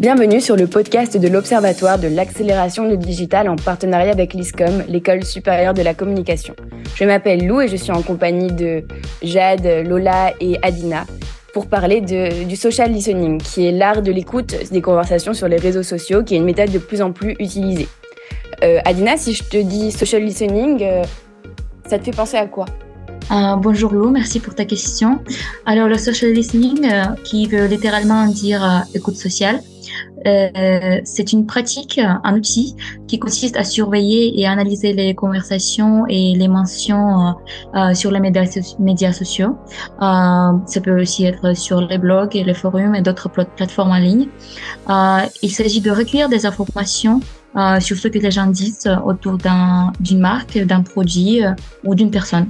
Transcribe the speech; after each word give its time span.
Bienvenue 0.00 0.40
sur 0.40 0.56
le 0.56 0.66
podcast 0.66 1.18
de 1.18 1.28
l'Observatoire 1.28 1.98
de 1.98 2.08
l'accélération 2.08 2.88
du 2.88 2.96
digital 2.96 3.50
en 3.50 3.56
partenariat 3.56 4.12
avec 4.12 4.32
l'ISCOM, 4.32 4.82
l'École 4.88 5.24
supérieure 5.24 5.74
de 5.74 5.82
la 5.82 5.92
communication. 5.92 6.56
Je 6.94 7.04
m'appelle 7.04 7.46
Lou 7.46 7.60
et 7.60 7.68
je 7.68 7.76
suis 7.76 7.92
en 7.92 8.00
compagnie 8.00 8.50
de 8.50 8.82
Jade, 9.22 9.66
Lola 9.86 10.32
et 10.40 10.58
Adina 10.62 11.04
pour 11.52 11.66
parler 11.66 12.00
du 12.00 12.56
social 12.56 12.90
listening, 12.90 13.42
qui 13.42 13.66
est 13.66 13.72
l'art 13.72 14.00
de 14.00 14.10
l'écoute 14.10 14.54
des 14.72 14.80
conversations 14.80 15.34
sur 15.34 15.48
les 15.48 15.58
réseaux 15.58 15.82
sociaux, 15.82 16.24
qui 16.24 16.34
est 16.34 16.38
une 16.38 16.44
méthode 16.44 16.72
de 16.72 16.78
plus 16.78 17.02
en 17.02 17.12
plus 17.12 17.32
utilisée. 17.38 17.88
Euh, 18.64 18.80
Adina, 18.86 19.18
si 19.18 19.34
je 19.34 19.44
te 19.44 19.58
dis 19.58 19.92
social 19.92 20.22
listening, 20.22 20.82
euh, 20.82 21.02
ça 21.86 21.98
te 21.98 22.04
fait 22.06 22.16
penser 22.16 22.38
à 22.38 22.46
quoi? 22.46 22.64
Euh, 23.30 23.56
bonjour 23.56 23.92
Lou, 23.92 24.10
merci 24.10 24.40
pour 24.40 24.54
ta 24.54 24.64
question. 24.64 25.20
Alors 25.64 25.88
le 25.88 25.98
social 25.98 26.32
listening, 26.32 26.84
euh, 26.84 27.04
qui 27.22 27.46
veut 27.46 27.66
littéralement 27.66 28.26
dire 28.26 28.64
euh, 28.64 28.78
écoute 28.94 29.14
sociale, 29.14 29.60
euh, 30.26 31.00
c'est 31.04 31.32
une 31.32 31.46
pratique, 31.46 31.98
un 31.98 32.34
outil 32.34 32.74
qui 33.08 33.18
consiste 33.18 33.56
à 33.56 33.64
surveiller 33.64 34.40
et 34.40 34.46
analyser 34.46 34.92
les 34.92 35.14
conversations 35.14 36.04
et 36.08 36.34
les 36.36 36.48
mentions 36.48 37.34
sur 37.94 38.10
les 38.10 38.20
médias, 38.20 38.44
médias 38.78 39.12
sociaux. 39.12 39.56
ça 40.00 40.80
peut 40.82 41.00
aussi 41.00 41.24
être 41.24 41.56
sur 41.56 41.80
les 41.80 41.98
blogs 41.98 42.36
et 42.36 42.44
les 42.44 42.54
forums 42.54 42.94
et 42.94 43.02
d'autres 43.02 43.30
plateformes 43.30 43.92
en 43.92 43.98
ligne. 43.98 44.28
il 45.42 45.50
s'agit 45.50 45.80
de 45.80 45.90
recueillir 45.90 46.28
des 46.28 46.44
informations 46.44 47.20
sur 47.80 47.96
ce 47.96 48.06
que 48.08 48.18
les 48.18 48.30
gens 48.30 48.46
disent 48.46 48.90
autour 49.04 49.38
d'une 49.38 50.20
marque, 50.20 50.58
d'un 50.58 50.82
produit 50.82 51.40
ou 51.84 51.94
d'une 51.94 52.10
personne. 52.10 52.46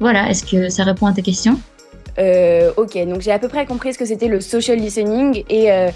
Voilà, 0.00 0.28
est-ce 0.30 0.44
que 0.44 0.68
ça 0.68 0.84
répond 0.84 1.06
à 1.06 1.12
ta 1.12 1.22
question 1.22 1.58
euh, 2.18 2.70
Ok, 2.76 2.96
donc 3.06 3.20
j'ai 3.20 3.32
à 3.32 3.38
peu 3.38 3.48
près 3.48 3.66
compris 3.66 3.94
ce 3.94 3.98
que 3.98 4.04
c'était 4.04 4.28
le 4.28 4.40
social 4.40 4.78
listening 4.78 5.44
et 5.48 5.72
euh, 5.72 5.88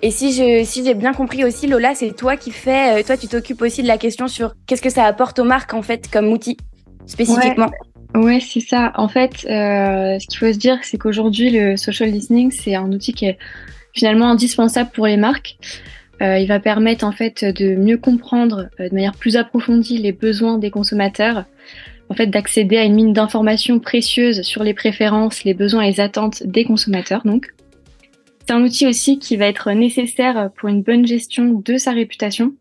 et 0.00 0.10
si 0.10 0.32
je 0.32 0.64
si 0.64 0.84
j'ai 0.84 0.94
bien 0.94 1.12
compris 1.12 1.44
aussi, 1.44 1.66
Lola, 1.66 1.94
c'est 1.94 2.14
toi 2.14 2.36
qui 2.36 2.52
fais, 2.52 3.00
euh, 3.00 3.02
toi 3.02 3.16
tu 3.16 3.26
t'occupes 3.26 3.62
aussi 3.62 3.82
de 3.82 3.88
la 3.88 3.98
question 3.98 4.28
sur 4.28 4.54
qu'est-ce 4.66 4.82
que 4.82 4.90
ça 4.90 5.04
apporte 5.04 5.38
aux 5.38 5.44
marques 5.44 5.74
en 5.74 5.82
fait 5.82 6.08
comme 6.10 6.28
outil 6.28 6.56
spécifiquement. 7.06 7.70
Ouais, 8.14 8.40
c'est 8.40 8.60
ça. 8.60 8.92
En 8.96 9.08
fait, 9.08 9.44
euh, 9.44 10.18
ce 10.18 10.26
qu'il 10.26 10.38
faut 10.38 10.52
se 10.52 10.58
dire, 10.58 10.78
c'est 10.82 10.98
qu'aujourd'hui 10.98 11.50
le 11.50 11.76
social 11.76 12.10
listening, 12.10 12.50
c'est 12.50 12.74
un 12.74 12.90
outil 12.92 13.12
qui 13.12 13.26
est 13.26 13.38
finalement 13.92 14.30
indispensable 14.30 14.90
pour 14.94 15.06
les 15.06 15.16
marques. 15.16 15.58
Euh, 16.22 16.38
il 16.38 16.48
va 16.48 16.58
permettre 16.58 17.04
en 17.04 17.12
fait 17.12 17.44
de 17.44 17.76
mieux 17.76 17.98
comprendre 17.98 18.70
de 18.78 18.92
manière 18.92 19.14
plus 19.14 19.36
approfondie 19.36 19.98
les 19.98 20.12
besoins 20.12 20.58
des 20.58 20.70
consommateurs, 20.70 21.44
en 22.10 22.14
fait 22.14 22.26
d'accéder 22.26 22.76
à 22.76 22.84
une 22.84 22.94
mine 22.94 23.12
d'informations 23.12 23.78
précieuses 23.78 24.42
sur 24.42 24.62
les 24.62 24.74
préférences, 24.74 25.44
les 25.44 25.54
besoins 25.54 25.82
et 25.82 25.90
les 25.90 26.00
attentes 26.00 26.42
des 26.44 26.64
consommateurs. 26.64 27.22
Donc, 27.24 27.48
c'est 28.46 28.54
un 28.54 28.62
outil 28.62 28.86
aussi 28.86 29.18
qui 29.18 29.36
va 29.36 29.46
être 29.46 29.70
nécessaire 29.72 30.50
pour 30.56 30.68
une 30.68 30.82
bonne 30.82 31.06
gestion 31.06 31.60
de 31.64 31.76
sa 31.76 31.92
réputation. 31.92 32.54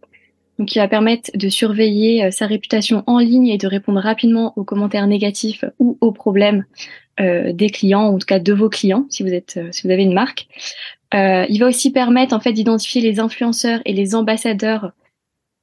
Donc, 0.60 0.70
qui 0.70 0.80
va 0.80 0.88
permettre 0.88 1.30
de 1.36 1.50
surveiller 1.50 2.26
euh, 2.26 2.32
sa 2.32 2.48
réputation 2.48 3.04
en 3.06 3.20
ligne 3.20 3.48
et 3.48 3.58
de 3.58 3.68
répondre 3.68 4.02
rapidement 4.02 4.54
aux 4.56 4.64
commentaires 4.64 5.06
négatifs 5.08 5.64
ou 5.80 5.98
aux 6.02 6.12
problèmes 6.12 6.66
euh, 7.20 7.54
des 7.54 7.70
clients, 7.70 8.08
en 8.08 8.18
tout 8.18 8.26
cas 8.26 8.40
de 8.40 8.54
vos 8.54 8.70
clients, 8.70 9.06
si 9.10 9.24
vous 9.24 9.34
êtes, 9.34 9.58
euh, 9.58 9.70
si 9.72 9.84
vous 9.84 9.92
avez 9.92 10.04
une 10.04 10.14
marque. 10.14 10.48
Il 11.14 11.58
va 11.60 11.68
aussi 11.68 11.92
permettre 11.92 12.36
en 12.36 12.42
fait 12.42 12.52
d'identifier 12.52 13.02
les 13.02 13.22
influenceurs 13.22 13.80
et 13.86 13.94
les 13.94 14.14
ambassadeurs 14.14 14.92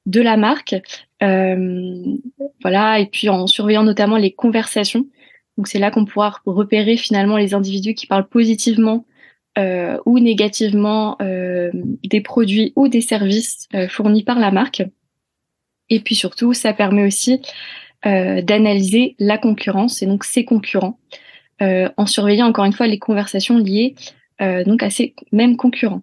de 0.07 0.21
la 0.21 0.37
marque 0.37 0.77
euh, 1.25 2.17
voilà, 2.63 3.01
et 3.01 3.07
puis 3.07 3.29
en 3.29 3.47
surveillant 3.47 3.85
notamment 3.85 4.17
les 4.17 4.33
conversations. 4.33 5.07
Donc 5.57 5.69
c'est 5.69 5.79
là 5.79 5.91
qu'on 5.91 6.05
pourra 6.05 6.41
repérer 6.47 6.97
finalement 6.97 7.37
les 7.37 7.55
individus 7.55 7.95
qui 7.95 8.07
parlent 8.07 8.29
positivement 8.29 9.07
euh, 9.57 9.99
ou 10.05 10.19
négativement 10.19 11.17
euh, 11.23 11.71
des 12.03 12.21
produits 12.21 12.73
ou 12.77 12.89
des 12.89 13.01
services 13.01 13.69
fournis 13.89 14.25
par 14.25 14.39
la 14.39 14.51
marque. 14.51 14.83
Et 15.91 16.01
puis 16.01 16.15
surtout, 16.15 16.55
ça 16.55 16.73
permet 16.73 17.07
aussi 17.07 17.41
d'analyser 18.05 19.17
la 19.19 19.39
concurrence 19.39 20.03
et 20.03 20.07
donc 20.07 20.25
ses 20.25 20.45
concurrents 20.45 20.99
en 21.61 22.05
surveillant 22.05 22.47
encore 22.47 22.67
une 22.67 22.75
fois 22.75 22.87
les 22.87 22.99
conversations 22.99 23.57
liées 23.57 23.95
donc 24.41 24.83
à 24.83 24.91
ces 24.91 25.15
mêmes 25.33 25.57
concurrents. 25.57 26.03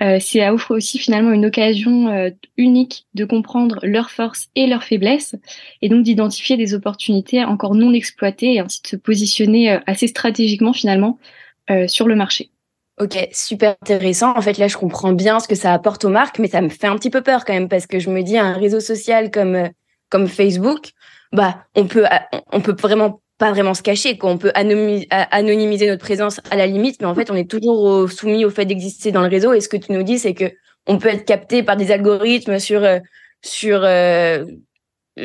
Euh, 0.00 0.18
offre 0.50 0.74
aussi 0.74 0.98
finalement 0.98 1.32
une 1.32 1.46
occasion 1.46 2.08
euh, 2.08 2.30
unique 2.56 3.06
de 3.14 3.24
comprendre 3.24 3.78
leurs 3.82 4.10
forces 4.10 4.48
et 4.56 4.66
leurs 4.66 4.84
faiblesses, 4.84 5.36
et 5.80 5.88
donc 5.88 6.02
d'identifier 6.02 6.56
des 6.56 6.74
opportunités 6.74 7.44
encore 7.44 7.74
non 7.74 7.92
exploitées 7.92 8.54
et 8.54 8.60
ainsi 8.60 8.82
de 8.82 8.88
se 8.88 8.96
positionner 8.96 9.72
euh, 9.72 9.78
assez 9.86 10.08
stratégiquement 10.08 10.72
finalement 10.72 11.18
euh, 11.70 11.86
sur 11.86 12.08
le 12.08 12.16
marché. 12.16 12.50
Ok, 13.00 13.16
super 13.32 13.76
intéressant. 13.82 14.36
En 14.36 14.42
fait, 14.42 14.58
là, 14.58 14.68
je 14.68 14.76
comprends 14.76 15.12
bien 15.12 15.40
ce 15.40 15.48
que 15.48 15.54
ça 15.54 15.72
apporte 15.72 16.04
aux 16.04 16.10
marques, 16.10 16.38
mais 16.38 16.48
ça 16.48 16.60
me 16.60 16.68
fait 16.68 16.86
un 16.86 16.96
petit 16.96 17.10
peu 17.10 17.22
peur 17.22 17.44
quand 17.44 17.54
même 17.54 17.68
parce 17.68 17.86
que 17.86 17.98
je 17.98 18.10
me 18.10 18.22
dis 18.22 18.36
un 18.36 18.52
réseau 18.52 18.80
social 18.80 19.30
comme 19.30 19.54
euh, 19.54 19.68
comme 20.08 20.28
Facebook, 20.28 20.90
bah, 21.32 21.64
on 21.74 21.86
peut 21.86 22.04
on 22.52 22.60
peut 22.60 22.76
vraiment 22.78 23.21
pas 23.42 23.50
vraiment 23.50 23.74
se 23.74 23.82
cacher, 23.82 24.18
qu'on 24.18 24.38
peut 24.38 24.52
anonymiser 24.54 25.88
notre 25.88 26.04
présence 26.04 26.40
à 26.52 26.56
la 26.56 26.68
limite, 26.68 27.00
mais 27.00 27.08
en 27.08 27.14
fait, 27.16 27.28
on 27.28 27.34
est 27.34 27.50
toujours 27.50 28.08
soumis 28.08 28.44
au 28.44 28.50
fait 28.50 28.66
d'exister 28.66 29.10
dans 29.10 29.20
le 29.20 29.26
réseau. 29.26 29.52
Et 29.52 29.60
ce 29.60 29.68
que 29.68 29.76
tu 29.76 29.90
nous 29.90 30.04
dis, 30.04 30.20
c'est 30.20 30.32
que 30.32 30.44
on 30.86 30.98
peut 30.98 31.08
être 31.08 31.24
capté 31.24 31.64
par 31.64 31.76
des 31.76 31.90
algorithmes 31.90 32.60
sur 32.60 32.84
euh, 32.84 33.00
sur 33.42 33.80
euh, 33.82 34.44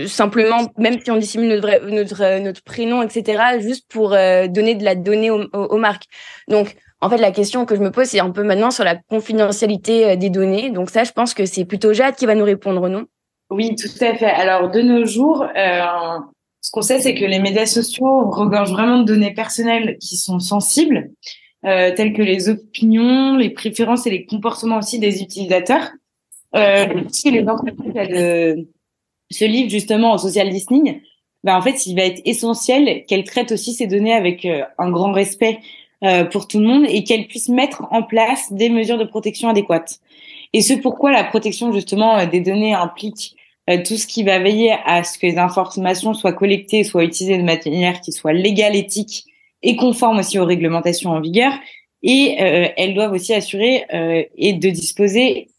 simplement, 0.08 0.68
même 0.80 1.00
si 1.00 1.12
on 1.12 1.18
dissimule 1.18 1.62
notre 1.62 1.86
notre 1.92 2.40
notre 2.40 2.64
prénom, 2.64 3.04
etc., 3.04 3.60
juste 3.60 3.86
pour 3.88 4.14
euh, 4.14 4.48
donner 4.48 4.74
de 4.74 4.84
la 4.84 4.96
donnée 4.96 5.30
aux, 5.30 5.46
aux, 5.54 5.78
marques. 5.78 6.06
Donc, 6.48 6.76
en 7.02 7.12
fait, 7.12 7.18
la 7.18 7.32
question 7.32 7.68
que 7.68 7.76
je 7.76 7.82
me 7.82 7.92
pose, 7.92 8.08
c'est 8.08 8.20
un 8.20 8.32
peu 8.32 8.42
maintenant 8.42 8.72
sur 8.72 8.84
la 8.84 8.96
confidentialité 8.96 10.18
des 10.18 10.32
données. 10.32 10.72
Donc 10.72 10.90
ça, 10.90 11.04
je 11.04 11.12
pense 11.12 11.36
que 11.36 11.46
c'est 11.46 11.66
plutôt 11.66 11.94
Jade 11.94 12.16
qui 12.16 12.26
va 12.26 12.34
nous 12.34 12.46
répondre, 12.46 12.90
non? 12.90 13.06
Oui, 13.52 13.76
tout 13.76 14.04
à 14.04 14.16
fait. 14.16 14.26
Alors, 14.26 14.72
de 14.72 14.82
nos 14.82 15.06
jours, 15.06 15.44
euh, 15.56 16.20
ce 16.62 16.72
qu'on 16.72 16.82
sait, 16.82 17.00
c'est 17.00 17.16
que 17.16 17.26
les 17.26 17.40
médias 17.40 17.66
sociaux 17.66 18.30
regorgent 18.30 18.72
vraiment 18.72 19.00
de 19.00 19.06
données 19.06 19.34
personnelles 19.34 19.98
qui 20.00 20.18
sont 20.18 20.40
sensibles, 20.40 21.12
euh, 21.66 21.94
telles 21.96 22.14
que 22.14 22.22
les 22.22 22.50
opinions, 22.50 23.38
les 23.38 23.50
préférences 23.50 24.06
et 24.08 24.10
les 24.10 24.26
comportements 24.26 24.78
aussi 24.78 25.00
des 25.00 25.22
utilisateurs. 25.22 25.90
Euh, 26.56 27.04
si 27.10 27.32
les 27.32 27.48
entreprises 27.48 28.66
se 29.30 29.46
livrent 29.46 29.70
justement 29.70 30.14
au 30.14 30.18
social 30.18 30.48
listening, 30.48 31.02
ben 31.44 31.56
en 31.56 31.62
fait, 31.62 31.86
il 31.86 31.96
va 31.96 32.04
être 32.04 32.22
essentiel 32.26 33.06
qu'elles 33.06 33.24
traitent 33.24 33.52
aussi 33.52 33.74
ces 33.74 33.88
données 33.88 34.14
avec 34.14 34.46
euh, 34.46 34.64
un 34.78 34.90
grand 34.90 35.12
respect 35.12 35.60
euh, 36.04 36.26
pour 36.26 36.48
tout 36.48 36.60
le 36.60 36.66
monde 36.66 36.86
et 36.90 37.04
qu'elles 37.04 37.28
puissent 37.28 37.50
mettre 37.50 37.84
en 37.92 38.04
place 38.04 38.52
des 38.52 38.70
mesures 38.70 38.98
de 38.98 39.04
protection 39.04 39.50
adéquates. 39.50 40.00
Et 40.54 40.62
ce 40.62 40.74
pourquoi 40.74 41.12
la 41.12 41.24
protection 41.24 41.72
justement 41.72 42.18
euh, 42.18 42.26
des 42.26 42.42
données 42.42 42.74
implique 42.74 43.36
tout 43.86 43.98
ce 43.98 44.08
qui 44.08 44.24
va 44.24 44.40
veiller 44.40 44.74
à 44.86 45.04
ce 45.04 45.18
que 45.18 45.26
les 45.28 45.38
informations 45.38 46.14
soient 46.14 46.34
collectées, 46.34 46.84
soient 46.84 47.04
utilisées 47.04 47.38
de 47.38 47.44
manière 47.44 48.00
qui 48.02 48.14
soit 48.14 48.34
légale, 48.34 48.76
éthique 48.76 49.26
et 49.64 49.76
conforme 49.76 50.20
aussi 50.20 50.40
aux 50.40 50.46
réglementations 50.46 51.12
en 51.12 51.20
vigueur. 51.20 51.54
Et 52.04 52.38
euh, 52.40 52.70
elles 52.78 52.94
doivent 52.94 53.14
aussi 53.14 53.34
assurer 53.34 53.86
euh, 53.94 54.24
et 54.36 54.54
de 54.54 54.70
disposer 54.70 55.50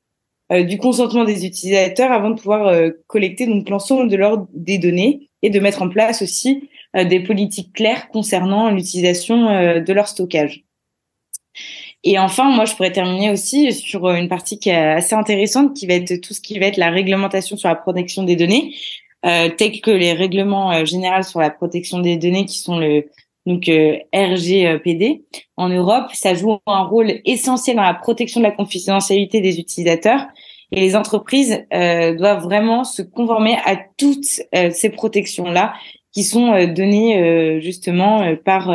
euh, 0.53 0.63
du 0.63 0.79
consentement 0.79 1.25
des 1.25 1.45
utilisateurs 1.45 2.13
avant 2.13 2.31
de 2.31 2.37
pouvoir 2.37 2.69
euh, 2.69 2.91
collecter 3.07 3.47
donc 3.47 3.69
l'ensemble 3.69 4.09
de 4.09 4.17
leurs 4.17 4.47
des 4.53 4.79
données 4.79 5.29
et 5.43 5.51
de 5.51 5.61
mettre 5.61 5.83
en 5.83 5.89
place 5.89 6.23
aussi 6.23 6.69
des 6.95 7.21
politiques 7.21 7.75
claires 7.75 8.09
concernant 8.09 8.71
l'utilisation 8.71 9.79
de 9.79 9.93
leur 9.93 10.09
stockage. 10.09 10.65
Et 12.05 12.19
enfin, 12.19 12.51
moi, 12.51 12.65
je 12.65 12.75
pourrais 12.75 12.93
terminer 12.93 13.31
aussi 13.31 13.73
sur 13.73 14.07
euh, 14.07 14.15
une 14.15 14.29
partie 14.29 14.59
qui 14.59 14.71
est 14.71 14.77
assez 14.77 15.15
intéressante, 15.15 15.75
qui 15.75 15.87
va 15.87 15.95
être 15.95 16.21
tout 16.21 16.33
ce 16.33 16.41
qui 16.41 16.59
va 16.59 16.67
être 16.67 16.77
la 16.77 16.91
réglementation 16.91 17.57
sur 17.57 17.69
la 17.69 17.75
protection 17.75 18.23
des 18.23 18.37
données, 18.37 18.75
euh, 19.27 19.49
tels 19.49 19.81
que 19.81 19.91
les 19.91 20.13
règlements 20.13 20.73
euh, 20.73 20.85
généraux 20.85 21.23
sur 21.23 21.41
la 21.41 21.51
protection 21.51 21.99
des 21.99 22.17
données, 22.17 22.45
qui 22.45 22.59
sont 22.59 22.79
le 22.79 23.07
donc 23.47 23.69
euh, 23.69 23.97
RGPD 24.15 25.25
en 25.57 25.71
Europe. 25.71 26.11
Ça 26.13 26.35
joue 26.35 26.59
un 26.67 26.83
rôle 26.85 27.21
essentiel 27.25 27.77
dans 27.77 27.83
la 27.83 27.95
protection 27.95 28.41
de 28.41 28.45
la 28.45 28.53
confidentialité 28.53 29.41
des 29.41 29.59
utilisateurs. 29.59 30.27
Et 30.71 30.81
les 30.81 30.95
entreprises 30.95 31.65
euh, 31.73 32.15
doivent 32.15 32.43
vraiment 32.43 32.85
se 32.85 33.01
conformer 33.01 33.57
à 33.65 33.77
toutes 33.97 34.43
ces 34.53 34.91
protections-là 34.91 35.73
qui 36.13 36.25
sont 36.25 36.53
données 36.67 37.59
justement 37.63 38.37
par 38.45 38.71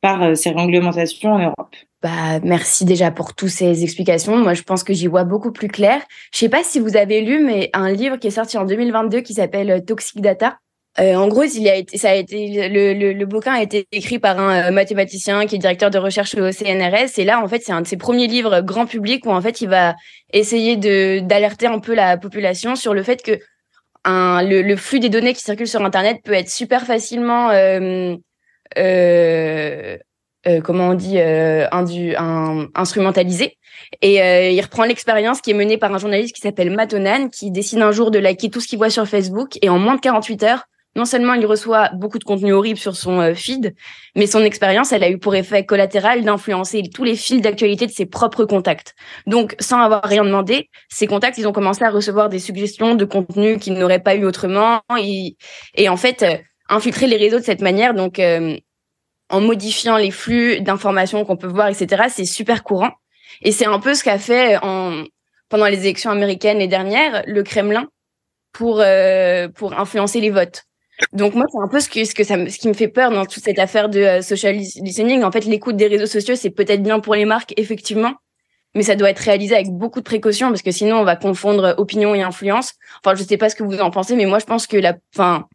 par 0.00 0.36
ces 0.36 0.50
réglementations 0.50 1.30
en 1.30 1.38
Europe. 1.38 1.76
Bah, 2.02 2.38
merci 2.44 2.84
déjà 2.84 3.10
pour 3.10 3.34
toutes 3.34 3.48
ces 3.48 3.82
explications. 3.82 4.36
Moi, 4.36 4.54
je 4.54 4.62
pense 4.62 4.84
que 4.84 4.92
j'y 4.92 5.08
vois 5.08 5.24
beaucoup 5.24 5.50
plus 5.50 5.68
clair. 5.68 6.00
Je 6.32 6.38
sais 6.38 6.48
pas 6.48 6.62
si 6.62 6.78
vous 6.78 6.96
avez 6.96 7.20
lu, 7.22 7.40
mais 7.44 7.70
un 7.72 7.90
livre 7.90 8.16
qui 8.18 8.28
est 8.28 8.32
sorti 8.32 8.56
en 8.56 8.64
2022 8.64 9.20
qui 9.20 9.34
s'appelle 9.34 9.70
euh, 9.70 9.80
Toxic 9.80 10.20
Data. 10.20 10.58
Euh, 11.00 11.14
en 11.14 11.28
gros, 11.28 11.44
il 11.44 11.68
a 11.68 11.76
été, 11.76 11.98
ça 11.98 12.10
a 12.10 12.14
été, 12.14 12.68
le, 12.68 12.92
le, 12.94 13.12
le, 13.12 13.26
bouquin 13.26 13.52
a 13.52 13.62
été 13.62 13.86
écrit 13.92 14.18
par 14.18 14.38
un 14.40 14.68
euh, 14.68 14.70
mathématicien 14.72 15.46
qui 15.46 15.56
est 15.56 15.58
directeur 15.58 15.90
de 15.90 15.98
recherche 15.98 16.34
au 16.34 16.50
CNRS. 16.50 17.18
Et 17.18 17.24
là, 17.24 17.42
en 17.42 17.48
fait, 17.48 17.62
c'est 17.64 17.72
un 17.72 17.82
de 17.82 17.86
ses 17.86 17.96
premiers 17.96 18.26
livres 18.26 18.60
grand 18.62 18.86
public 18.86 19.26
où, 19.26 19.30
en 19.30 19.40
fait, 19.40 19.60
il 19.60 19.68
va 19.68 19.94
essayer 20.32 20.76
de, 20.76 21.20
d'alerter 21.20 21.66
un 21.66 21.78
peu 21.78 21.94
la 21.94 22.16
population 22.16 22.74
sur 22.76 22.94
le 22.94 23.02
fait 23.02 23.22
que 23.22 23.38
un, 24.04 24.42
le, 24.42 24.62
le 24.62 24.76
flux 24.76 25.00
des 25.00 25.08
données 25.08 25.34
qui 25.34 25.42
circulent 25.42 25.68
sur 25.68 25.84
Internet 25.84 26.18
peut 26.24 26.32
être 26.32 26.50
super 26.50 26.84
facilement, 26.86 27.50
euh, 27.50 28.16
euh, 28.76 29.98
comment 30.64 30.90
on 30.90 30.94
dit, 30.94 31.18
un, 31.20 32.66
instrumentalisé. 32.74 33.56
Et 34.02 34.16
il 34.54 34.60
reprend 34.60 34.84
l'expérience 34.84 35.40
qui 35.40 35.50
est 35.50 35.54
menée 35.54 35.78
par 35.78 35.92
un 35.92 35.98
journaliste 35.98 36.34
qui 36.34 36.40
s'appelle 36.40 36.70
Matonan, 36.70 37.28
qui 37.28 37.50
décide 37.50 37.80
un 37.80 37.92
jour 37.92 38.10
de 38.10 38.18
liker 38.18 38.50
tout 38.50 38.60
ce 38.60 38.68
qu'il 38.68 38.78
voit 38.78 38.90
sur 38.90 39.06
Facebook, 39.06 39.58
et 39.62 39.68
en 39.68 39.78
moins 39.78 39.96
de 39.96 40.00
48 40.00 40.42
heures, 40.44 40.64
non 40.98 41.04
seulement 41.04 41.34
il 41.34 41.46
reçoit 41.46 41.90
beaucoup 41.94 42.18
de 42.18 42.24
contenu 42.24 42.52
horrible 42.52 42.78
sur 42.78 42.96
son 42.96 43.20
euh, 43.20 43.34
feed, 43.34 43.74
mais 44.16 44.26
son 44.26 44.42
expérience, 44.42 44.92
elle 44.92 45.04
a 45.04 45.10
eu 45.10 45.18
pour 45.18 45.34
effet 45.34 45.64
collatéral 45.64 46.24
d'influencer 46.24 46.82
tous 46.92 47.04
les 47.04 47.14
fils 47.14 47.40
d'actualité 47.40 47.86
de 47.86 47.92
ses 47.92 48.04
propres 48.04 48.44
contacts. 48.44 48.94
Donc, 49.26 49.54
sans 49.60 49.80
avoir 49.80 50.02
rien 50.02 50.24
demandé, 50.24 50.68
ces 50.88 51.06
contacts, 51.06 51.38
ils 51.38 51.46
ont 51.46 51.52
commencé 51.52 51.84
à 51.84 51.90
recevoir 51.90 52.28
des 52.28 52.40
suggestions 52.40 52.96
de 52.96 53.04
contenu 53.04 53.58
qu'ils 53.58 53.74
n'auraient 53.74 54.02
pas 54.02 54.16
eu 54.16 54.24
autrement. 54.24 54.80
Et, 54.98 55.88
en 55.88 55.96
fait, 55.96 56.22
euh, 56.22 56.36
infiltrer 56.68 57.06
les 57.06 57.16
réseaux 57.16 57.38
de 57.38 57.44
cette 57.44 57.62
manière, 57.62 57.94
donc 57.94 58.18
euh, 58.18 58.56
en 59.30 59.40
modifiant 59.40 59.96
les 59.96 60.10
flux 60.10 60.60
d'informations 60.60 61.24
qu'on 61.24 61.36
peut 61.36 61.48
voir, 61.48 61.68
etc., 61.68 62.04
c'est 62.08 62.24
super 62.24 62.62
courant. 62.62 62.92
Et 63.42 63.52
c'est 63.52 63.66
un 63.66 63.78
peu 63.78 63.94
ce 63.94 64.02
qu'a 64.02 64.18
fait 64.18 64.58
en, 64.62 65.04
pendant 65.48 65.66
les 65.66 65.80
élections 65.80 66.10
américaines 66.10 66.58
les 66.58 66.68
dernières, 66.68 67.22
le 67.26 67.42
Kremlin 67.42 67.86
pour, 68.52 68.82
pour 69.54 69.78
influencer 69.78 70.20
les 70.20 70.30
votes. 70.30 70.64
Donc 71.12 71.34
moi, 71.34 71.46
c'est 71.50 71.58
un 71.58 71.68
peu 71.68 71.80
ce, 71.80 71.88
que, 71.88 72.04
ce, 72.04 72.14
que 72.14 72.24
ça, 72.24 72.34
ce 72.48 72.58
qui 72.58 72.68
me 72.68 72.74
fait 72.74 72.88
peur 72.88 73.10
dans 73.10 73.24
toute 73.24 73.42
cette 73.42 73.58
affaire 73.58 73.88
de 73.88 74.00
euh, 74.00 74.22
social 74.22 74.56
listening. 74.56 75.22
En 75.22 75.30
fait, 75.30 75.44
l'écoute 75.44 75.76
des 75.76 75.86
réseaux 75.86 76.06
sociaux, 76.06 76.34
c'est 76.34 76.50
peut-être 76.50 76.82
bien 76.82 76.98
pour 77.00 77.14
les 77.14 77.24
marques, 77.24 77.54
effectivement, 77.56 78.14
mais 78.74 78.82
ça 78.82 78.96
doit 78.96 79.10
être 79.10 79.20
réalisé 79.20 79.54
avec 79.54 79.68
beaucoup 79.68 80.00
de 80.00 80.04
précaution 80.04 80.48
parce 80.48 80.62
que 80.62 80.72
sinon, 80.72 80.98
on 80.98 81.04
va 81.04 81.16
confondre 81.16 81.74
opinion 81.78 82.14
et 82.14 82.22
influence. 82.22 82.74
Enfin, 83.04 83.14
je 83.14 83.22
sais 83.22 83.36
pas 83.36 83.48
ce 83.48 83.54
que 83.54 83.62
vous 83.62 83.78
en 83.78 83.90
pensez, 83.90 84.16
mais 84.16 84.26
moi, 84.26 84.40
je 84.40 84.44
pense 84.44 84.66
que 84.66 84.76
la, 84.76 84.96
enfin, 85.14 85.46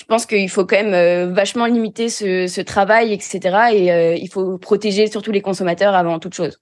je 0.00 0.04
pense 0.06 0.24
qu'il 0.24 0.48
faut 0.48 0.64
quand 0.64 0.82
même 0.82 0.94
euh, 0.94 1.30
vachement 1.30 1.66
limiter 1.66 2.08
ce, 2.08 2.46
ce, 2.46 2.62
travail, 2.62 3.12
etc. 3.12 3.38
Et 3.74 3.92
euh, 3.92 4.14
il 4.14 4.28
faut 4.30 4.56
protéger 4.56 5.10
surtout 5.10 5.30
les 5.30 5.42
consommateurs 5.42 5.94
avant 5.94 6.18
toute 6.18 6.32
chose. 6.32 6.58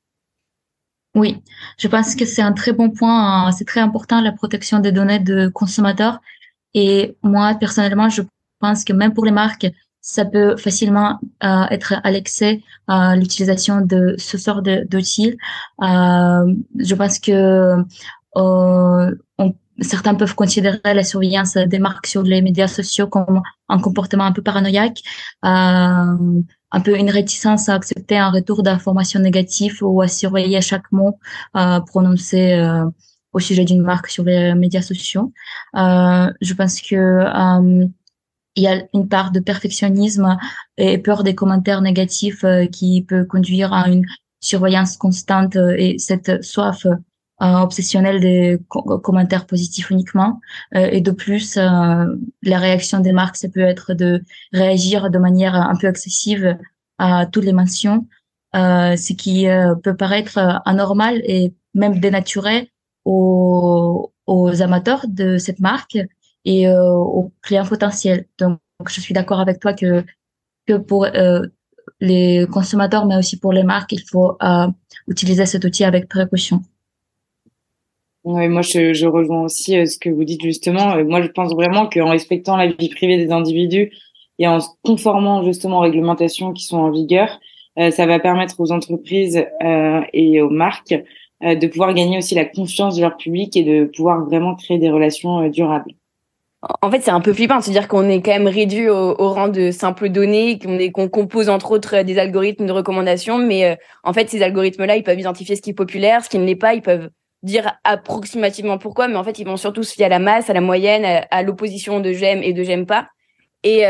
Oui, 1.15 1.41
je 1.79 1.87
pense 1.87 2.17
que 2.17 2.25
c'est 2.25 2.43
un 2.43 2.53
très 2.53 2.73
bon 2.73 2.91
point. 2.91 3.47
Hein. 3.47 3.53
C'est 3.53 3.65
très 3.65 3.81
important 3.81 4.21
la 4.21 4.33
protection 4.33 4.81
des 4.81 4.91
données 4.91 5.21
de 5.21 5.47
consommateurs 5.49 6.19
et 6.75 7.17
moi, 7.23 7.55
personnellement, 7.55 8.09
je 8.09 8.23
pense 8.59 8.85
que 8.85 8.93
même 8.93 9.15
pour 9.15 9.25
les 9.25 9.31
marques, 9.31 9.69
ça 10.01 10.25
peut 10.25 10.57
facilement 10.57 11.21
euh, 11.45 11.65
être 11.71 11.95
à 12.03 12.11
l'excès 12.11 12.63
euh, 12.91 13.15
l'utilisation 13.15 13.83
de 13.83 14.17
ce 14.19 14.37
sort 14.37 14.63
d'outils. 14.63 15.37
Euh, 15.83 16.55
je 16.77 16.95
pense 16.97 17.21
que 17.21 17.77
euh, 18.37 19.15
certains 19.81 20.15
peuvent 20.15 20.35
considérer 20.35 20.79
la 20.85 21.05
surveillance 21.05 21.55
des 21.55 21.79
marques 21.79 22.07
sur 22.07 22.23
les 22.23 22.43
médias 22.43 22.69
sociaux 22.69 23.07
comme 23.07 23.43
un 23.69 23.79
comportement 23.79 24.25
un 24.25 24.33
peu 24.33 24.43
paranoïaque, 24.43 25.03
euh, 25.45 26.43
un 26.71 26.81
peu 26.81 26.99
une 26.99 27.11
réticence 27.11 27.69
à 27.69 27.75
accepter 27.75 28.19
un 28.19 28.31
retour 28.31 28.63
d'informations 28.63 29.21
négatives 29.21 29.79
ou 29.83 30.01
à 30.03 30.09
surveiller 30.09 30.61
chaque 30.61 30.91
mot 30.93 31.19
euh, 31.57 31.81
prononcé 31.81 32.61
au 33.33 33.41
sujet 33.41 33.65
d'une 33.65 33.83
marque 33.83 34.09
sur 34.09 34.25
les 34.25 34.55
médias 34.55 34.83
sociaux. 34.83 35.33
Euh, 35.77 36.31
je 36.41 36.55
pense 36.55 36.81
que 36.81 36.97
euh, 36.97 37.87
il 38.57 38.63
y 38.63 38.67
a 38.67 38.83
une 38.95 39.09
part 39.09 39.31
de 39.31 39.41
perfectionnisme 39.41 40.37
et 40.77 40.99
peur 40.99 41.23
des 41.23 41.35
commentaires 41.35 41.81
négatifs 41.81 42.45
euh, 42.45 42.67
qui 42.67 43.03
peut 43.03 43.25
conduire 43.25 43.73
à 43.73 43.89
une 43.89 44.05
surveillance 44.41 44.97
constante 44.97 45.57
et 45.57 45.99
cette 45.99 46.45
soif 46.45 46.87
obsessionnelle 47.41 48.21
des 48.21 48.59
commentaires 48.69 49.47
positifs 49.47 49.91
uniquement. 49.91 50.41
et 50.75 51.01
de 51.01 51.11
plus, 51.13 51.57
la 51.57 52.59
réaction 52.59 53.01
des 53.01 53.13
marques, 53.13 53.37
ça 53.37 53.49
peut 53.49 53.61
être 53.61 53.95
de 53.95 54.23
réagir 54.53 55.11
de 55.11 55.19
manière 55.19 55.55
un 55.55 55.77
peu 55.77 55.87
excessive 55.87 56.57
à 56.99 57.27
toutes 57.27 57.45
les 57.45 57.53
mentions, 57.53 58.07
ce 58.55 59.13
qui 59.13 59.47
peut 59.85 59.97
paraître 59.97 60.61
anormal 60.65 61.21
et 61.25 61.55
même 61.75 62.01
dénaturé 62.01 62.73
aux, 63.05 64.13
aux 64.27 64.63
amateurs 64.63 65.07
de 65.09 65.39
cette 65.39 65.59
marque 65.59 65.99
et 66.45 66.69
euh, 66.69 66.93
aux 66.93 67.33
clients 67.43 67.67
potentiels. 67.67 68.27
Donc, 68.39 68.61
je 68.87 69.01
suis 69.01 69.15
d'accord 69.15 69.41
avec 69.41 69.59
toi 69.59 69.73
que, 69.73 70.05
que 70.67 70.77
pour 70.77 71.05
euh, 71.05 71.41
les 72.01 72.47
consommateurs, 72.53 73.07
mais 73.07 73.17
aussi 73.17 73.39
pour 73.39 73.53
les 73.53 73.65
marques, 73.65 73.93
il 73.93 74.03
faut 74.09 74.37
euh, 74.43 74.69
utiliser 75.09 75.47
cet 75.47 75.65
outil 75.65 75.85
avec 75.85 76.09
précaution. 76.09 76.63
Oui, 78.25 78.49
moi 78.49 78.63
je, 78.63 78.93
je 78.93 79.07
rejoins 79.07 79.45
aussi 79.45 79.79
euh, 79.79 79.87
ce 79.87 79.99
que 79.99 80.11
vous 80.11 80.25
dites 80.25 80.43
justement. 80.43 80.97
Euh, 80.97 81.05
moi 81.05 81.23
je 81.23 81.29
pense 81.29 81.53
vraiment 81.55 81.89
qu'en 81.89 82.11
respectant 82.11 82.57
la 82.57 82.67
vie 82.67 82.89
privée 82.89 83.17
des 83.17 83.33
individus 83.33 83.93
et 84.39 84.47
en 84.47 84.61
se 84.61 84.69
conformant 84.85 85.43
justement 85.45 85.79
aux 85.79 85.83
réglementations 85.83 86.53
qui 86.53 86.65
sont 86.65 86.79
en 86.79 86.91
vigueur, 86.91 87.41
euh, 87.79 87.91
ça 87.91 88.07
va 88.07 88.19
permettre 88.19 88.61
aux 88.61 88.73
entreprises 88.73 89.45
et 90.13 90.43
aux 90.43 90.51
marques 90.51 90.95
euh, 91.45 91.55
de 91.55 91.69
pouvoir 91.69 91.95
gagner 91.95 92.19
aussi 92.19 92.35
la 92.35 92.45
confiance 92.45 92.97
de 92.97 93.01
leur 93.01 93.17
public 93.17 93.57
et 93.57 93.63
de 93.63 93.85
pouvoir 93.85 94.25
vraiment 94.25 94.57
créer 94.57 94.79
des 94.79 94.91
relations 94.91 95.45
euh, 95.45 95.49
durables. 95.49 95.93
En 96.83 96.91
fait, 96.91 97.01
c'est 97.01 97.13
un 97.13 97.21
peu 97.21 97.33
flippant 97.33 97.59
de 97.59 97.63
se 97.63 97.71
dire 97.71 97.87
qu'on 97.87 98.09
est 98.09 98.21
quand 98.21 98.33
même 98.33 98.49
réduit 98.49 98.89
au, 98.89 99.15
rang 99.15 99.47
de 99.47 99.71
simples 99.71 100.09
données, 100.09 100.59
qu'on 100.93 101.09
compose 101.09 101.49
entre 101.49 101.71
autres 101.71 102.03
des 102.03 102.19
algorithmes 102.19 102.67
de 102.67 102.73
recommandation, 102.73 103.39
mais 103.39 103.65
euh, 103.65 103.77
en 104.03 104.13
fait, 104.13 104.29
ces 104.29 104.43
algorithmes-là, 104.43 104.97
ils 104.97 105.05
peuvent 105.05 105.21
identifier 105.21 105.55
ce 105.55 105.63
qui 105.63 105.71
est 105.71 105.75
populaire, 105.75 106.25
ce 106.25 106.29
qui 106.29 106.39
ne 106.39 106.45
l'est 106.45 106.57
pas, 106.57 106.75
ils 106.75 106.83
peuvent 106.83 107.11
dire 107.43 107.73
approximativement 107.85 108.79
pourquoi, 108.79 109.09
mais 109.09 109.17
en 109.17 109.25
fait, 109.25 109.39
ils 109.39 109.47
vont 109.47 109.57
surtout 109.57 109.83
se 109.83 109.95
fier 109.95 110.07
à 110.07 110.09
la 110.09 110.19
masse, 110.19 110.51
à 110.51 110.53
la 110.53 110.61
moyenne, 110.61 111.25
à, 111.31 111.43
l'opposition 111.43 112.01
de 112.01 112.13
j'aime 112.13 112.43
et 112.43 112.53
de 112.53 112.63
j'aime 112.63 112.87
pas. 112.87 113.09
Et 113.63 113.85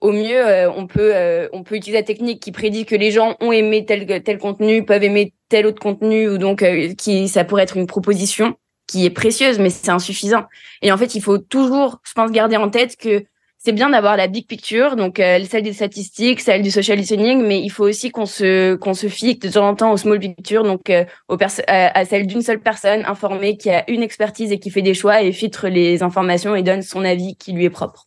au 0.00 0.12
mieux, 0.12 0.46
euh, 0.46 0.70
on 0.70 0.86
peut 0.86 1.14
euh, 1.14 1.48
on 1.52 1.62
peut 1.64 1.76
utiliser 1.76 1.98
la 1.98 2.04
technique 2.04 2.40
qui 2.40 2.52
prédit 2.52 2.84
que 2.84 2.94
les 2.94 3.10
gens 3.10 3.36
ont 3.40 3.52
aimé 3.52 3.84
tel 3.84 4.22
tel 4.22 4.38
contenu, 4.38 4.84
peuvent 4.84 5.02
aimer 5.02 5.34
tel 5.48 5.66
autre 5.66 5.80
contenu, 5.80 6.28
ou 6.28 6.38
donc 6.38 6.62
euh, 6.62 6.94
qui 6.94 7.28
ça 7.28 7.44
pourrait 7.44 7.64
être 7.64 7.76
une 7.76 7.86
proposition 7.86 8.56
qui 8.86 9.04
est 9.04 9.10
précieuse, 9.10 9.58
mais 9.58 9.70
c'est 9.70 9.90
insuffisant. 9.90 10.44
Et 10.82 10.92
en 10.92 10.96
fait, 10.96 11.14
il 11.14 11.22
faut 11.22 11.38
toujours, 11.38 12.00
je 12.04 12.12
pense, 12.14 12.30
garder 12.30 12.56
en 12.56 12.70
tête 12.70 12.96
que 12.96 13.24
c'est 13.58 13.72
bien 13.72 13.90
d'avoir 13.90 14.16
la 14.16 14.28
big 14.28 14.46
picture, 14.46 14.94
donc 14.94 15.16
celle 15.16 15.62
des 15.62 15.72
statistiques, 15.72 16.40
celle 16.40 16.62
du 16.62 16.70
social 16.70 16.96
listening, 16.96 17.44
mais 17.44 17.60
il 17.60 17.70
faut 17.70 17.84
aussi 17.84 18.10
qu'on 18.10 18.24
se 18.24 18.76
qu'on 18.76 18.94
se 18.94 19.08
fie 19.08 19.36
de 19.36 19.48
temps 19.48 19.68
en 19.68 19.74
temps 19.74 19.92
aux 19.92 19.96
small 19.96 20.20
picture, 20.20 20.62
donc 20.62 20.92
aux 21.28 21.36
à, 21.66 22.04
celle 22.04 22.26
d'une 22.28 22.42
seule 22.42 22.60
personne 22.60 23.04
informée 23.04 23.56
qui 23.56 23.70
a 23.70 23.90
une 23.90 24.02
expertise 24.02 24.52
et 24.52 24.60
qui 24.60 24.70
fait 24.70 24.82
des 24.82 24.94
choix 24.94 25.22
et 25.22 25.32
filtre 25.32 25.68
les 25.68 26.04
informations 26.04 26.54
et 26.54 26.62
donne 26.62 26.82
son 26.82 27.04
avis 27.04 27.34
qui 27.36 27.52
lui 27.52 27.64
est 27.64 27.70
propre 27.70 28.06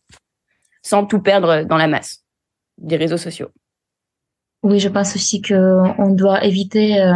sans 0.82 1.06
tout 1.06 1.20
perdre 1.20 1.64
dans 1.64 1.76
la 1.76 1.86
masse 1.86 2.24
des 2.78 2.96
réseaux 2.96 3.16
sociaux. 3.16 3.48
Oui, 4.62 4.78
je 4.78 4.88
pense 4.88 5.16
aussi 5.16 5.40
que 5.40 5.54
on 5.98 6.10
doit 6.10 6.44
éviter 6.44 7.00
euh, 7.00 7.14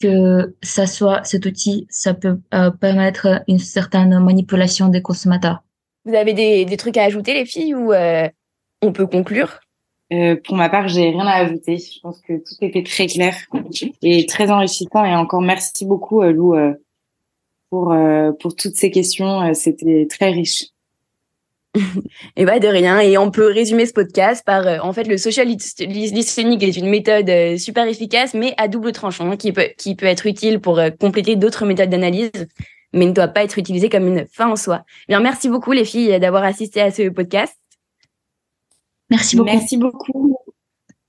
que 0.00 0.56
ça 0.62 0.86
soit 0.86 1.22
cet 1.24 1.46
outil, 1.46 1.86
ça 1.90 2.14
peut 2.14 2.40
euh, 2.54 2.70
permettre 2.70 3.42
une 3.46 3.58
certaine 3.58 4.18
manipulation 4.18 4.88
des 4.88 5.02
consommateurs. 5.02 5.62
Vous 6.04 6.14
avez 6.14 6.32
des, 6.32 6.64
des 6.64 6.76
trucs 6.76 6.96
à 6.96 7.04
ajouter, 7.04 7.34
les 7.34 7.46
filles, 7.46 7.74
ou 7.74 7.92
euh, 7.92 8.28
on 8.80 8.92
peut 8.92 9.06
conclure? 9.06 9.60
Pour 10.44 10.56
ma 10.56 10.68
part, 10.68 10.88
j'ai 10.88 11.08
rien 11.08 11.26
à 11.26 11.36
ajouter. 11.36 11.78
Je 11.78 11.98
pense 12.00 12.20
que 12.20 12.34
tout 12.34 12.54
était 12.60 12.82
très 12.82 13.06
clair 13.06 13.34
et 14.02 14.26
très 14.26 14.50
enrichissant. 14.50 15.06
Et 15.06 15.14
encore 15.14 15.40
merci 15.40 15.86
beaucoup, 15.86 16.20
Lou, 16.22 16.54
pour 17.70 17.96
pour 18.38 18.54
toutes 18.54 18.74
ces 18.74 18.90
questions. 18.90 19.54
C'était 19.54 20.06
très 20.10 20.28
riche. 20.28 20.66
Et 22.36 22.44
bah 22.44 22.58
de 22.58 22.68
rien. 22.68 23.00
Et 23.00 23.16
on 23.18 23.30
peut 23.30 23.46
résumer 23.46 23.86
ce 23.86 23.92
podcast 23.92 24.44
par, 24.44 24.66
euh, 24.66 24.78
en 24.82 24.92
fait, 24.92 25.04
le 25.04 25.16
social 25.16 25.48
listening 25.48 26.62
est 26.62 26.76
une 26.76 26.88
méthode 26.88 27.28
euh, 27.28 27.56
super 27.56 27.86
efficace, 27.86 28.34
mais 28.34 28.54
à 28.58 28.68
double 28.68 28.92
tranchant, 28.92 29.36
qui 29.36 29.52
peut, 29.52 29.68
qui 29.78 29.94
peut 29.94 30.06
être 30.06 30.26
utile 30.26 30.60
pour 30.60 30.78
euh, 30.78 30.90
compléter 30.90 31.36
d'autres 31.36 31.64
méthodes 31.64 31.90
d'analyse, 31.90 32.30
mais 32.92 33.06
ne 33.06 33.12
doit 33.12 33.28
pas 33.28 33.44
être 33.44 33.58
utilisée 33.58 33.88
comme 33.88 34.06
une 34.06 34.26
fin 34.26 34.50
en 34.50 34.56
soi. 34.56 34.84
Bien, 35.08 35.20
merci 35.20 35.48
beaucoup 35.48 35.72
les 35.72 35.84
filles 35.84 36.18
d'avoir 36.20 36.44
assisté 36.44 36.80
à 36.80 36.90
ce 36.90 37.08
podcast. 37.08 37.56
Merci 39.10 39.36
beaucoup. 39.36 39.50
Merci 39.50 39.76
beaucoup. 39.76 40.38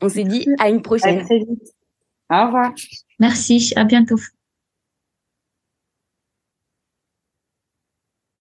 On 0.02 0.10
s'est 0.10 0.26
dit 0.26 0.46
à 0.60 0.70
une 0.70 0.82
prochaine. 0.82 1.20
À 1.20 1.24
très 1.24 1.40
vite. 1.40 1.74
Au 2.30 2.46
revoir. 2.46 2.74
Merci. 3.20 3.74
À 3.76 3.84
bientôt. 3.86 4.18